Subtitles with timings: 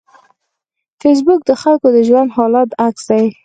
[1.01, 3.25] فېسبوک د خلکو د ژوند د حالاتو عکس دی